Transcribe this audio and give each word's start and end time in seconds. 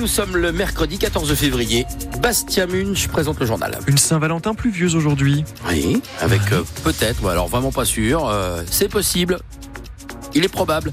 Nous 0.00 0.08
sommes 0.08 0.36
le 0.36 0.50
mercredi 0.50 0.98
14 0.98 1.32
février. 1.36 1.86
Bastia 2.20 2.66
Munch 2.66 3.06
présente 3.06 3.38
le 3.38 3.46
journal. 3.46 3.78
Une 3.86 3.96
Saint-Valentin 3.96 4.52
pluvieuse 4.52 4.96
aujourd'hui. 4.96 5.44
Oui, 5.68 6.02
avec 6.20 6.40
euh, 6.50 6.64
peut-être, 6.82 7.22
ou 7.22 7.28
alors 7.28 7.46
vraiment 7.46 7.70
pas 7.70 7.84
sûr, 7.84 8.28
euh, 8.28 8.64
c'est 8.68 8.88
possible. 8.88 9.38
Il 10.34 10.44
est 10.44 10.48
probable. 10.48 10.92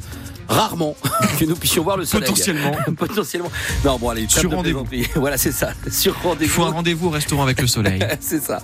Rarement 0.52 0.96
que 1.40 1.46
nous 1.46 1.56
puissions 1.56 1.84
voir 1.84 1.98
le 1.98 2.06
soleil. 2.06 2.28
Potentiellement. 2.28 2.72
Potentiellement. 2.98 3.52
Non, 3.86 3.98
bon, 3.98 4.10
allez, 4.10 4.26
Sur 4.28 4.52
rendez-vous. 4.52 4.86
Voilà, 5.16 5.38
c'est 5.38 5.52
ça. 5.54 5.72
Sur 5.92 6.16
Il 6.24 6.28
rendez-vous. 6.28 6.52
faut 6.54 6.64
un 6.64 6.72
rendez-vous 6.72 7.08
au 7.08 7.12
restaurant 7.12 7.44
avec 7.44 7.62
le 7.62 7.68
soleil. 7.68 8.06
C'est 8.20 8.44
ça. 8.44 8.62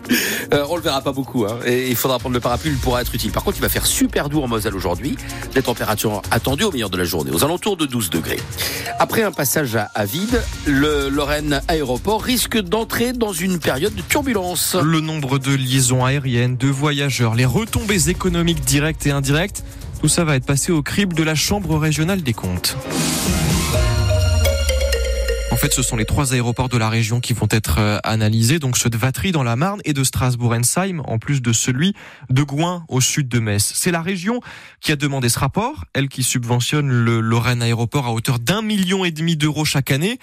Euh, 0.53 0.65
on 0.69 0.75
le 0.75 0.81
verra 0.81 1.01
pas 1.01 1.13
beaucoup. 1.13 1.45
Hein, 1.45 1.59
et 1.65 1.89
il 1.89 1.95
faudra 1.95 2.19
prendre 2.19 2.33
le 2.35 2.41
parapluie, 2.41 2.71
il 2.71 2.77
pourra 2.77 3.01
être 3.01 3.15
utile. 3.15 3.31
Par 3.31 3.43
contre, 3.43 3.57
il 3.57 3.61
va 3.61 3.69
faire 3.69 3.85
super 3.85 4.29
doux 4.29 4.41
en 4.41 4.47
Moselle 4.47 4.75
aujourd'hui. 4.75 5.15
Les 5.55 5.61
températures 5.61 6.21
attendues 6.29 6.65
au 6.65 6.71
meilleur 6.71 6.89
de 6.89 6.97
la 6.97 7.05
journée, 7.05 7.31
aux 7.31 7.43
alentours 7.45 7.77
de 7.77 7.85
12 7.85 8.09
degrés. 8.09 8.39
Après 8.99 9.23
un 9.23 9.31
passage 9.31 9.75
à, 9.75 9.89
à 9.95 10.05
vide, 10.05 10.41
le 10.65 11.09
Lorraine 11.09 11.61
Aéroport 11.67 12.21
risque 12.21 12.57
d'entrer 12.59 13.13
dans 13.13 13.33
une 13.33 13.59
période 13.59 13.95
de 13.95 14.01
turbulence. 14.01 14.75
Le 14.81 14.99
nombre 14.99 15.39
de 15.39 15.55
liaisons 15.55 16.03
aériennes, 16.05 16.57
de 16.57 16.67
voyageurs, 16.67 17.33
les 17.35 17.45
retombées 17.45 18.09
économiques 18.09 18.61
directes 18.65 19.05
et 19.07 19.11
indirectes, 19.11 19.63
tout 19.99 20.07
ça 20.07 20.23
va 20.23 20.35
être 20.35 20.45
passé 20.45 20.71
au 20.71 20.81
crible 20.81 21.15
de 21.15 21.23
la 21.23 21.35
Chambre 21.35 21.77
régionale 21.77 22.21
des 22.21 22.33
comptes. 22.33 22.77
En 25.57 25.59
fait, 25.59 25.73
ce 25.73 25.81
sont 25.81 25.95
les 25.95 26.05
trois 26.05 26.33
aéroports 26.33 26.69
de 26.69 26.77
la 26.77 26.87
région 26.87 27.19
qui 27.19 27.33
vont 27.33 27.47
être 27.49 27.79
euh, 27.79 27.97
analysés, 28.03 28.59
donc 28.59 28.77
ceux 28.77 28.91
de 28.91 28.97
Vatry 28.97 29.31
dans 29.31 29.41
la 29.41 29.55
Marne 29.55 29.81
et 29.85 29.93
de 29.93 30.03
Strasbourg-Ensheim, 30.03 31.01
en 31.05 31.17
plus 31.17 31.41
de 31.41 31.51
celui 31.51 31.95
de 32.29 32.43
Gouin 32.43 32.85
au 32.89 33.01
sud 33.01 33.27
de 33.27 33.39
Metz. 33.39 33.71
C'est 33.73 33.89
la 33.89 34.03
région 34.03 34.39
qui 34.81 34.91
a 34.91 34.95
demandé 34.95 35.29
ce 35.29 35.39
rapport, 35.39 35.85
elle 35.95 36.09
qui 36.09 36.21
subventionne 36.21 36.89
le 36.89 37.21
Lorraine 37.21 37.63
Aéroport 37.63 38.05
à 38.05 38.13
hauteur 38.13 38.37
d'un 38.37 38.61
million 38.61 39.03
et 39.03 39.09
demi 39.09 39.35
d'euros 39.35 39.65
chaque 39.65 39.89
année. 39.89 40.19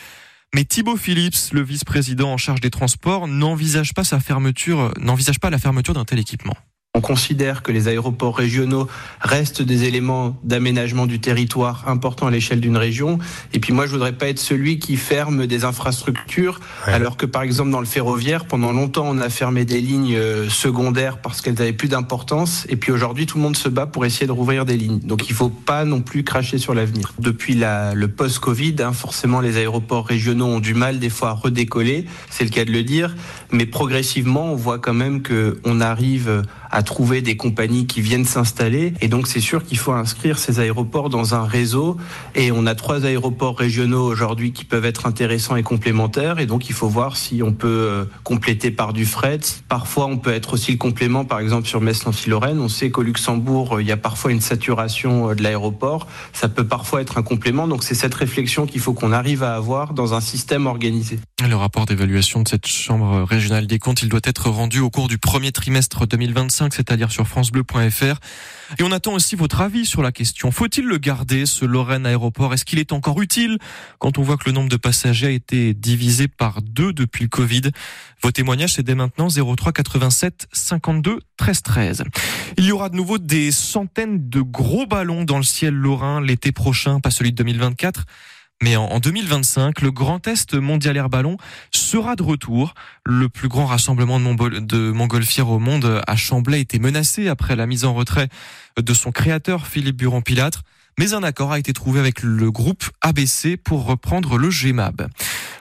Mais 0.54 0.64
Thibaut 0.64 0.96
Phillips, 0.96 1.50
le 1.52 1.62
vice-président 1.62 2.32
en 2.32 2.36
charge 2.36 2.60
des 2.60 2.70
transports, 2.70 3.26
n'envisage 3.26 3.92
pas 3.92 4.04
sa 4.04 4.20
fermeture, 4.20 4.94
n'envisage 5.00 5.40
pas 5.40 5.50
la 5.50 5.58
fermeture 5.58 5.94
d'un 5.94 6.04
tel 6.04 6.20
équipement. 6.20 6.54
On 6.96 7.00
considère 7.00 7.64
que 7.64 7.72
les 7.72 7.88
aéroports 7.88 8.36
régionaux 8.36 8.86
restent 9.20 9.62
des 9.62 9.82
éléments 9.82 10.38
d'aménagement 10.44 11.06
du 11.06 11.18
territoire 11.18 11.82
importants 11.88 12.28
à 12.28 12.30
l'échelle 12.30 12.60
d'une 12.60 12.76
région. 12.76 13.18
Et 13.52 13.58
puis 13.58 13.72
moi, 13.72 13.86
je 13.86 13.90
voudrais 13.90 14.12
pas 14.12 14.28
être 14.28 14.38
celui 14.38 14.78
qui 14.78 14.96
ferme 14.96 15.48
des 15.48 15.64
infrastructures, 15.64 16.60
alors 16.86 17.16
que 17.16 17.26
par 17.26 17.42
exemple 17.42 17.70
dans 17.70 17.80
le 17.80 17.86
ferroviaire, 17.86 18.44
pendant 18.44 18.70
longtemps, 18.70 19.06
on 19.08 19.18
a 19.18 19.28
fermé 19.28 19.64
des 19.64 19.80
lignes 19.80 20.14
euh, 20.14 20.48
secondaires 20.48 21.18
parce 21.18 21.40
qu'elles 21.40 21.60
avaient 21.60 21.72
plus 21.72 21.88
d'importance. 21.88 22.64
Et 22.68 22.76
puis 22.76 22.92
aujourd'hui, 22.92 23.26
tout 23.26 23.38
le 23.38 23.42
monde 23.42 23.56
se 23.56 23.68
bat 23.68 23.86
pour 23.86 24.04
essayer 24.04 24.28
de 24.28 24.32
rouvrir 24.32 24.64
des 24.64 24.76
lignes. 24.76 25.00
Donc 25.00 25.28
il 25.28 25.34
faut 25.34 25.48
pas 25.48 25.84
non 25.84 26.00
plus 26.00 26.22
cracher 26.22 26.58
sur 26.58 26.74
l'avenir. 26.74 27.12
Depuis 27.18 27.54
la, 27.56 27.92
le 27.94 28.06
post-Covid, 28.06 28.76
hein, 28.78 28.92
forcément, 28.92 29.40
les 29.40 29.56
aéroports 29.56 30.06
régionaux 30.06 30.46
ont 30.46 30.60
du 30.60 30.74
mal 30.74 31.00
des 31.00 31.10
fois 31.10 31.30
à 31.30 31.32
redécoller. 31.32 32.04
C'est 32.30 32.44
le 32.44 32.50
cas 32.50 32.64
de 32.64 32.70
le 32.70 32.84
dire. 32.84 33.16
Mais 33.50 33.66
progressivement, 33.66 34.52
on 34.52 34.54
voit 34.54 34.78
quand 34.78 34.94
même 34.94 35.22
que 35.22 35.58
on 35.64 35.80
arrive 35.80 36.44
à 36.74 36.82
trouver 36.82 37.22
des 37.22 37.36
compagnies 37.36 37.86
qui 37.86 38.00
viennent 38.00 38.24
s'installer. 38.24 38.94
Et 39.00 39.06
donc, 39.06 39.28
c'est 39.28 39.40
sûr 39.40 39.64
qu'il 39.64 39.78
faut 39.78 39.92
inscrire 39.92 40.38
ces 40.38 40.58
aéroports 40.58 41.08
dans 41.08 41.34
un 41.36 41.44
réseau. 41.44 41.96
Et 42.34 42.50
on 42.50 42.66
a 42.66 42.74
trois 42.74 43.06
aéroports 43.06 43.56
régionaux 43.56 44.04
aujourd'hui 44.04 44.52
qui 44.52 44.64
peuvent 44.64 44.84
être 44.84 45.06
intéressants 45.06 45.54
et 45.54 45.62
complémentaires. 45.62 46.40
Et 46.40 46.46
donc, 46.46 46.68
il 46.68 46.74
faut 46.74 46.88
voir 46.88 47.16
si 47.16 47.44
on 47.44 47.52
peut 47.52 47.68
euh, 47.68 48.04
compléter 48.24 48.72
par 48.72 48.92
du 48.92 49.06
fret. 49.06 49.38
Parfois, 49.68 50.06
on 50.06 50.16
peut 50.16 50.32
être 50.32 50.54
aussi 50.54 50.72
le 50.72 50.78
complément, 50.78 51.24
par 51.24 51.38
exemple, 51.38 51.68
sur 51.68 51.80
Metz-Nancy-Lorraine. 51.80 52.58
On 52.58 52.68
sait 52.68 52.90
qu'au 52.90 53.02
Luxembourg, 53.02 53.76
euh, 53.76 53.82
il 53.82 53.86
y 53.86 53.92
a 53.92 53.96
parfois 53.96 54.32
une 54.32 54.40
saturation 54.40 55.30
euh, 55.30 55.34
de 55.36 55.44
l'aéroport. 55.44 56.08
Ça 56.32 56.48
peut 56.48 56.66
parfois 56.66 57.02
être 57.02 57.18
un 57.18 57.22
complément. 57.22 57.68
Donc, 57.68 57.84
c'est 57.84 57.94
cette 57.94 58.14
réflexion 58.14 58.66
qu'il 58.66 58.80
faut 58.80 58.94
qu'on 58.94 59.12
arrive 59.12 59.44
à 59.44 59.54
avoir 59.54 59.94
dans 59.94 60.14
un 60.14 60.20
système 60.20 60.66
organisé. 60.66 61.20
Le 61.48 61.54
rapport 61.54 61.86
d'évaluation 61.86 62.42
de 62.42 62.48
cette 62.48 62.66
Chambre 62.66 63.22
régionale 63.22 63.68
des 63.68 63.78
comptes, 63.78 64.02
il 64.02 64.08
doit 64.08 64.20
être 64.24 64.50
rendu 64.50 64.80
au 64.80 64.90
cours 64.90 65.06
du 65.06 65.18
premier 65.18 65.52
trimestre 65.52 66.06
2025, 66.06 66.63
c'est-à-dire 66.72 67.12
sur 67.12 67.26
francebleu.fr. 67.26 68.18
Et 68.78 68.82
on 68.82 68.92
attend 68.92 69.12
aussi 69.12 69.36
votre 69.36 69.60
avis 69.60 69.84
sur 69.84 70.02
la 70.02 70.12
question. 70.12 70.50
Faut-il 70.50 70.86
le 70.86 70.98
garder, 70.98 71.46
ce 71.46 71.64
Lorraine 71.64 72.06
aéroport? 72.06 72.54
Est-ce 72.54 72.64
qu'il 72.64 72.78
est 72.78 72.92
encore 72.92 73.20
utile 73.20 73.58
quand 73.98 74.18
on 74.18 74.22
voit 74.22 74.36
que 74.36 74.44
le 74.46 74.52
nombre 74.52 74.68
de 74.68 74.76
passagers 74.76 75.26
a 75.26 75.30
été 75.30 75.74
divisé 75.74 76.28
par 76.28 76.62
deux 76.62 76.92
depuis 76.92 77.24
le 77.24 77.28
Covid? 77.28 77.62
Vos 78.22 78.30
témoignages, 78.30 78.74
c'est 78.74 78.82
dès 78.82 78.94
maintenant 78.94 79.28
03 79.28 79.72
87 79.72 80.48
52 80.52 81.20
13 81.36 81.62
13. 81.62 82.04
Il 82.56 82.64
y 82.64 82.72
aura 82.72 82.88
de 82.88 82.96
nouveau 82.96 83.18
des 83.18 83.50
centaines 83.50 84.28
de 84.28 84.40
gros 84.40 84.86
ballons 84.86 85.24
dans 85.24 85.36
le 85.36 85.42
ciel 85.42 85.74
lorrain 85.74 86.20
l'été 86.20 86.52
prochain, 86.52 87.00
pas 87.00 87.10
celui 87.10 87.32
de 87.32 87.36
2024. 87.36 88.04
Mais 88.62 88.76
en 88.76 88.98
2025, 88.98 89.82
le 89.82 89.90
Grand 89.90 90.26
Est 90.26 90.54
Mondial 90.54 90.96
Air 90.96 91.08
Ballon 91.08 91.36
sera 91.70 92.16
de 92.16 92.22
retour. 92.22 92.74
Le 93.04 93.28
plus 93.28 93.48
grand 93.48 93.66
rassemblement 93.66 94.18
de, 94.20 94.90
montgolfières 94.90 95.50
au 95.50 95.58
monde 95.58 96.02
à 96.06 96.16
Chamblay 96.16 96.60
était 96.60 96.78
menacé 96.78 97.28
après 97.28 97.56
la 97.56 97.66
mise 97.66 97.84
en 97.84 97.94
retrait 97.94 98.28
de 98.80 98.94
son 98.94 99.12
créateur 99.12 99.66
Philippe 99.66 99.96
Buron-Pilâtre. 99.96 100.62
Mais 100.98 101.12
un 101.12 101.24
accord 101.24 101.52
a 101.52 101.58
été 101.58 101.72
trouvé 101.72 101.98
avec 101.98 102.22
le 102.22 102.50
groupe 102.50 102.84
ABC 103.00 103.56
pour 103.56 103.84
reprendre 103.84 104.38
le 104.38 104.48
GMAB. 104.48 105.08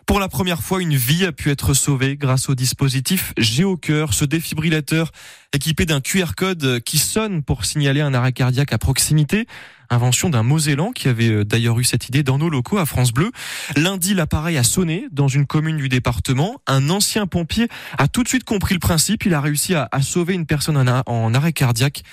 Pour 0.05 0.19
la 0.19 0.27
première 0.27 0.61
fois, 0.61 0.81
une 0.81 0.95
vie 0.95 1.25
a 1.25 1.31
pu 1.31 1.49
être 1.49 1.73
sauvée 1.73 2.17
grâce 2.17 2.49
au 2.49 2.55
dispositif 2.55 3.33
GeoCœur, 3.37 4.13
ce 4.13 4.25
défibrillateur 4.25 5.11
équipé 5.53 5.85
d'un 5.85 6.01
QR 6.01 6.33
code 6.35 6.81
qui 6.81 6.97
sonne 6.97 7.41
pour 7.41 7.63
signaler 7.63 8.01
un 8.01 8.13
arrêt 8.13 8.33
cardiaque 8.33 8.73
à 8.73 8.77
proximité. 8.77 9.47
Invention 9.89 10.29
d'un 10.29 10.43
Mosellan 10.43 10.91
qui 10.91 11.07
avait 11.07 11.29
euh, 11.29 11.45
d'ailleurs 11.45 11.79
eu 11.79 11.83
cette 11.83 12.09
idée 12.09 12.23
dans 12.23 12.37
nos 12.37 12.49
locaux 12.49 12.79
à 12.79 12.85
France 12.85 13.11
Bleu. 13.13 13.31
Lundi, 13.75 14.13
l'appareil 14.13 14.57
a 14.57 14.63
sonné 14.63 15.07
dans 15.11 15.27
une 15.27 15.45
commune 15.45 15.77
du 15.77 15.87
département. 15.87 16.61
Un 16.67 16.89
ancien 16.89 17.27
pompier 17.27 17.67
a 17.97 18.07
tout 18.07 18.23
de 18.23 18.27
suite 18.27 18.43
compris 18.43 18.73
le 18.73 18.79
principe. 18.79 19.25
Il 19.25 19.33
a 19.33 19.41
réussi 19.41 19.75
à, 19.75 19.89
sauver 20.01 20.33
une 20.33 20.45
personne 20.45 20.77
en 21.05 21.33
arrêt 21.33 21.53
cardiaque 21.53 22.03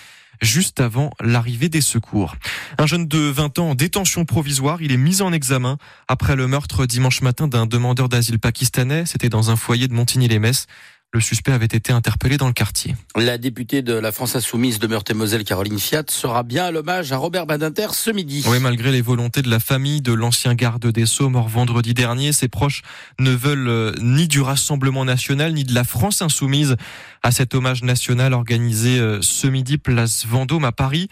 juste 0.43 0.81
avant 0.81 1.11
l'arrivée 1.21 1.69
des 1.69 1.81
secours. 1.81 2.37
Un 2.79 2.87
jeune 2.87 3.07
de 3.07 3.19
20 3.19 3.59
ans 3.59 3.71
en 3.71 3.75
détention 3.75 4.25
provisoire, 4.25 4.83
il 4.83 4.93
est 4.93 4.97
mis 4.97 5.23
en 5.23 5.33
examen 5.33 5.79
après 6.09 6.37
le 6.37 6.47
meurtre 6.47 6.87
dimanche 6.87 7.23
matin 7.23 7.49
d'un 7.49 7.67
demandeur 7.67 8.09
d'asile 8.09 8.39
pakistanais. 8.39 9.05
C'était 9.07 9.29
dans 9.29 9.51
un 9.51 9.57
foyer 9.57 9.89
de 9.89 9.95
Montigny-les-Messes. 9.95 10.67
Le 11.13 11.21
suspect 11.21 11.51
avait 11.51 11.67
été 11.67 11.93
interpellé 11.93 12.37
dans 12.37 12.47
le 12.47 12.53
quartier. 12.53 12.95
La 13.17 13.37
députée 13.37 13.83
de 13.83 13.95
la 13.95 14.13
France 14.13 14.37
Insoumise 14.37 14.79
de 14.79 14.87
Meurthe-et-Moselle, 14.87 15.43
Caroline 15.43 15.81
Fiat, 15.81 16.05
sera 16.09 16.45
bien 16.45 16.67
à 16.67 16.71
l'hommage 16.71 17.11
à 17.11 17.17
Robert 17.17 17.47
Badinter 17.47 17.89
ce 17.95 18.13
midi. 18.13 18.45
Oui, 18.47 18.61
malgré 18.61 18.93
les 18.93 19.01
volontés 19.01 19.43
de 19.43 19.51
la 19.51 19.59
famille 19.59 20.03
de 20.03 20.13
l'ancien 20.13 20.55
garde 20.55 20.87
des 20.87 21.07
Sceaux 21.07 21.29
mort 21.29 21.49
vendredi 21.49 21.95
dernier, 21.95 22.33
ses 22.33 22.47
proches 22.47 22.83
ne 23.19 23.33
veulent 23.33 23.69
euh, 23.69 23.93
ni 24.01 24.29
du 24.29 24.41
Rassemblement 24.41 25.05
national 25.05 25.53
ni 25.53 25.65
de 25.65 25.75
la 25.75 25.83
France 25.83 26.23
insoumise 26.23 26.77
à 27.25 27.33
cet 27.33 27.57
hommage 27.57 27.83
national 27.83 28.33
organisé 28.33 29.01
euh, 29.01 29.19
ce 29.21 29.49
midi 29.49 29.79
place 29.79 30.27
Vendôme 30.27 30.65
à 30.65 30.71
Paris. 30.71 31.09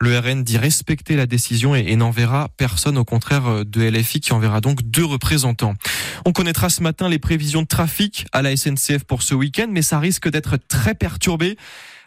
Le 0.00 0.18
RN 0.18 0.42
dit 0.42 0.58
respecter 0.58 1.14
la 1.14 1.26
décision 1.26 1.74
et, 1.74 1.94
n'enverra 1.96 2.48
personne, 2.56 2.98
au 2.98 3.04
contraire 3.04 3.46
euh, 3.46 3.64
de 3.64 3.82
LFI 3.82 4.20
qui 4.20 4.32
enverra 4.32 4.60
donc 4.60 4.82
deux 4.82 5.04
représentants. 5.04 5.74
On 6.26 6.32
connaîtra 6.32 6.68
ce 6.68 6.82
matin 6.82 7.08
les 7.08 7.20
prévisions 7.20 7.62
de 7.62 7.66
trafic 7.66 8.26
à 8.32 8.42
la 8.42 8.56
SNCF 8.56 9.04
pour 9.06 9.22
ce 9.22 9.34
week-end, 9.34 9.68
mais 9.70 9.82
ça 9.82 10.00
risque 10.00 10.28
d'être 10.28 10.56
très 10.56 10.94
perturbé. 10.94 11.56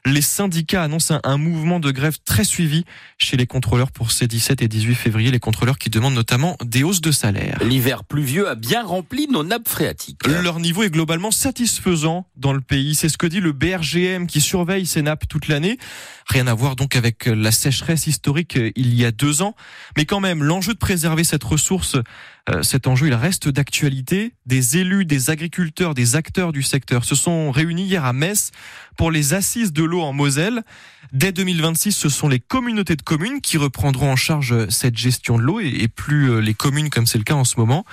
Les 0.08 0.22
syndicats 0.22 0.84
annoncent 0.84 1.20
un, 1.22 1.38
mouvement 1.38 1.82
de 1.82 1.92
grève 1.92 2.18
très 2.24 2.46
suivi 2.46 2.86
chez 3.18 3.36
les 3.36 3.46
contrôleurs 3.46 3.92
pour 3.92 4.12
ces 4.12 4.26
17 4.26 4.62
et 4.62 4.70
18 4.70 4.96
février, 4.96 5.32
les 5.32 5.40
contrôleurs 5.40 5.78
qui 5.78 5.90
demandent 5.90 6.14
notamment 6.14 6.56
des 6.64 6.84
hausses 6.84 7.02
de 7.02 7.12
salaire. 7.12 7.60
L'hiver 7.62 8.06
pluvieux 8.06 8.48
a 8.48 8.56
bien 8.56 8.86
rempli 8.86 9.28
nos 9.28 9.44
nappes 9.44 9.68
phréatiques. 9.68 10.26
Leur 10.26 10.62
niveau 10.62 10.84
est 10.84 10.90
globalement 10.90 11.30
satisfaisant 11.30 12.26
dans 12.38 12.54
le 12.54 12.62
pays. 12.62 12.96
C'est 12.96 13.10
ce 13.10 13.18
que 13.18 13.28
dit 13.28 13.42
le 13.42 13.52
BRGM 13.52 14.28
qui 14.28 14.40
surveille 14.40 14.86
ces 14.86 15.02
nappes 15.02 15.28
toute 15.28 15.50
l'année. 15.50 15.78
Rien 16.28 16.48
à 16.48 16.54
voir 16.54 16.78
donc 16.78 16.96
avec 16.96 17.26
la 17.26 17.52
sécheresse 17.52 18.08
historique 18.08 18.58
il 18.76 18.94
y 18.94 19.04
a 19.04 19.12
deux 19.12 19.42
ans. 19.42 19.56
Mais 19.98 20.06
quand 20.06 20.22
même, 20.22 20.42
l'enjeu 20.42 20.74
de 20.74 20.80
préserver 20.80 21.26
cette 21.26 21.44
ressource, 21.44 21.98
cet 22.62 22.88
enjeu, 22.88 23.08
il 23.08 23.14
reste 23.14 23.50
d'actualité. 23.50 24.34
Des 24.46 24.78
élus, 24.78 25.06
des 25.06 25.30
agriculteurs, 25.30 25.94
des 25.94 26.16
acteurs 26.16 26.52
du 26.52 26.64
secteur 26.64 27.04
se 27.04 27.16
sont 27.16 27.52
réunis 27.52 27.84
hier 27.84 28.06
à 28.06 28.14
Metz 28.14 28.52
pour 28.96 29.12
les 29.12 29.34
assises 29.34 29.74
de 29.74 29.84
l'eau 29.84 30.02
en 30.02 30.14
Moselle. 30.14 30.64
Dès 31.14 31.32
2026, 31.32 31.94
ce 31.94 32.10
sont 32.10 32.28
les 32.28 32.40
communautés 32.40 32.96
de 32.96 33.02
communes 33.02 33.42
qui 33.42 33.58
reprendront 33.58 34.12
en 34.12 34.16
charge 34.16 34.68
cette 34.70 34.98
gestion 34.98 35.38
de 35.38 35.44
l'eau 35.44 35.60
et 35.60 35.68
et 35.78 35.88
plus 35.88 36.32
euh, 36.32 36.40
les 36.40 36.54
communes 36.54 36.90
comme 36.90 37.06
c'est 37.06 37.18
le 37.18 37.24
cas 37.24 37.36
en 37.36 37.44
ce 37.44 37.60
moment. 37.60 37.86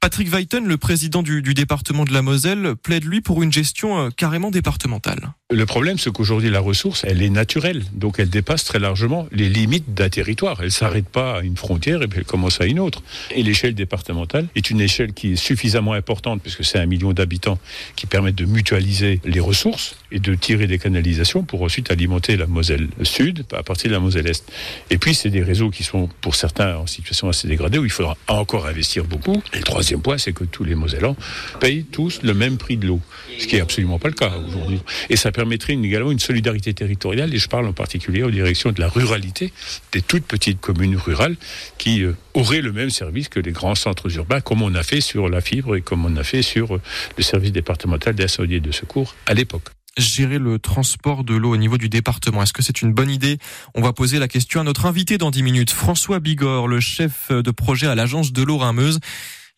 Patrick 0.00 0.28
Weiten, 0.28 0.66
le 0.66 0.76
président 0.76 1.22
du, 1.22 1.42
du 1.42 1.54
département 1.54 2.04
de 2.04 2.12
la 2.12 2.22
Moselle, 2.22 2.74
plaide 2.80 3.04
lui 3.04 3.20
pour 3.20 3.42
une 3.42 3.52
gestion 3.52 3.98
euh, 3.98 4.10
carrément 4.10 4.50
départementale. 4.50 5.32
Le 5.50 5.66
problème, 5.66 5.98
c'est 5.98 6.12
qu'aujourd'hui, 6.12 6.50
la 6.50 6.60
ressource, 6.60 7.04
elle 7.04 7.20
est 7.20 7.30
naturelle. 7.30 7.82
Donc, 7.94 8.20
elle 8.20 8.28
dépasse 8.30 8.64
très 8.64 8.78
largement 8.78 9.26
les 9.32 9.48
limites 9.48 9.94
d'un 9.94 10.08
territoire. 10.08 10.62
Elle 10.62 10.70
s'arrête 10.70 11.08
pas 11.08 11.38
à 11.38 11.40
une 11.40 11.56
frontière 11.56 12.02
et 12.02 12.06
puis 12.06 12.20
elle 12.20 12.26
commence 12.26 12.60
à 12.60 12.66
une 12.66 12.78
autre. 12.78 13.02
Et 13.34 13.42
l'échelle 13.42 13.74
départementale 13.74 14.46
est 14.54 14.70
une 14.70 14.80
échelle 14.80 15.14
qui 15.14 15.32
est 15.32 15.36
suffisamment 15.36 15.94
importante, 15.94 16.42
puisque 16.42 16.64
c'est 16.64 16.78
un 16.78 16.86
million 16.86 17.12
d'habitants, 17.12 17.58
qui 17.96 18.06
permettent 18.06 18.36
de 18.36 18.44
mutualiser 18.44 19.20
les 19.24 19.40
ressources 19.40 19.96
et 20.10 20.20
de 20.20 20.34
tirer 20.34 20.66
des 20.66 20.78
canalisations 20.78 21.42
pour 21.42 21.62
ensuite 21.62 21.90
alimenter 21.90 22.36
la 22.36 22.46
Moselle 22.46 22.88
Sud 23.02 23.44
à 23.52 23.62
partir 23.62 23.90
de 23.90 23.94
la 23.94 24.00
Moselle 24.00 24.26
Est. 24.26 24.50
Et 24.90 24.98
puis, 24.98 25.14
c'est 25.14 25.30
des 25.30 25.42
réseaux 25.42 25.70
qui 25.70 25.84
sont, 25.84 26.08
pour 26.20 26.34
certains, 26.34 26.76
en 26.76 26.86
situation 26.86 27.28
assez 27.28 27.48
dégradée, 27.48 27.78
où 27.78 27.84
il 27.84 27.90
faudra 27.90 28.16
encore 28.28 28.66
investir 28.66 29.04
beaucoup. 29.04 29.42
Et 29.52 29.58
le 29.58 29.64
troisième 29.64 30.00
point, 30.00 30.18
c'est 30.18 30.32
que 30.32 30.44
tous 30.44 30.64
les 30.64 30.74
Mosellans 30.74 31.16
payent 31.60 31.84
tous 31.84 32.22
le 32.22 32.34
même 32.34 32.56
prix 32.56 32.76
de 32.76 32.86
l'eau, 32.86 33.00
ce 33.38 33.46
qui 33.46 33.56
est 33.56 33.60
absolument 33.60 33.98
pas 33.98 34.08
le 34.08 34.14
cas 34.14 34.32
aujourd'hui. 34.48 34.80
Et 35.10 35.16
ça 35.16 35.32
permettrait 35.32 35.74
également 35.74 36.10
une 36.10 36.18
solidarité 36.18 36.74
territoriale, 36.74 37.34
et 37.34 37.38
je 37.38 37.48
parle 37.48 37.66
en 37.66 37.72
particulier 37.72 38.22
aux 38.22 38.30
directions 38.30 38.72
de 38.72 38.80
la 38.80 38.88
ruralité, 38.88 39.52
des 39.92 40.02
toutes 40.02 40.24
petites 40.24 40.60
communes 40.60 40.96
rurales 40.96 41.36
qui 41.78 42.02
euh, 42.02 42.16
auraient 42.34 42.60
le 42.60 42.72
même 42.72 42.90
service 42.90 43.28
que 43.28 43.40
les 43.40 43.52
grands 43.52 43.74
centres 43.74 44.14
urbains, 44.16 44.40
comme 44.40 44.62
on 44.62 44.74
a 44.74 44.82
fait 44.82 45.00
sur 45.00 45.28
la 45.28 45.40
fibre 45.40 45.76
et 45.76 45.80
comme 45.82 46.04
on 46.04 46.16
a 46.16 46.24
fait 46.24 46.42
sur 46.42 46.76
euh, 46.76 46.80
le 47.16 47.22
service 47.22 47.52
départemental 47.52 48.14
et 48.18 48.60
de 48.60 48.72
secours 48.72 49.14
à 49.26 49.34
l'époque 49.34 49.77
gérer 49.96 50.38
le 50.38 50.58
transport 50.58 51.24
de 51.24 51.34
l'eau 51.34 51.52
au 51.52 51.56
niveau 51.56 51.78
du 51.78 51.88
département. 51.88 52.42
Est-ce 52.42 52.52
que 52.52 52.62
c'est 52.62 52.82
une 52.82 52.92
bonne 52.92 53.10
idée? 53.10 53.38
On 53.74 53.82
va 53.82 53.92
poser 53.92 54.18
la 54.18 54.28
question 54.28 54.60
à 54.60 54.64
notre 54.64 54.86
invité 54.86 55.18
dans 55.18 55.30
10 55.30 55.42
minutes, 55.42 55.70
François 55.70 56.20
Bigorre, 56.20 56.68
le 56.68 56.80
chef 56.80 57.30
de 57.30 57.50
projet 57.50 57.86
à 57.86 57.94
l'agence 57.94 58.32
de 58.32 58.42
l'eau 58.42 58.58
Rameuse. 58.58 59.00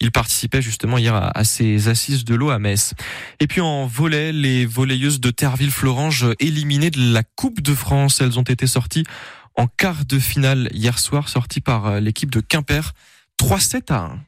Il 0.02 0.12
participait 0.12 0.62
justement 0.62 0.96
hier 0.96 1.14
à, 1.14 1.44
ces 1.44 1.88
assises 1.88 2.24
de 2.24 2.34
l'eau 2.34 2.48
à 2.48 2.58
Metz. 2.58 2.94
Et 3.38 3.46
puis 3.46 3.60
en 3.60 3.86
volet, 3.86 4.32
les 4.32 4.64
volleyeuses 4.64 5.20
de 5.20 5.30
Terville-Florange 5.30 6.26
éliminées 6.38 6.90
de 6.90 7.12
la 7.12 7.22
Coupe 7.22 7.60
de 7.60 7.74
France. 7.74 8.22
Elles 8.22 8.38
ont 8.38 8.42
été 8.42 8.66
sorties 8.66 9.04
en 9.56 9.66
quart 9.66 10.06
de 10.06 10.18
finale 10.18 10.70
hier 10.72 10.98
soir, 10.98 11.28
sorties 11.28 11.60
par 11.60 12.00
l'équipe 12.00 12.30
de 12.30 12.40
Quimper. 12.40 12.94
3-7 13.38 13.92
à 13.92 13.98
1. 14.04 14.18